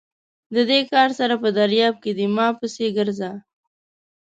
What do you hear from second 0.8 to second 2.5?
کار سر په درياب کې دی؛ مه